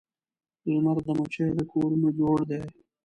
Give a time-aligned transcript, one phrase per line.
[0.71, 2.61] لمر د مچېو د کورونو جوړ دی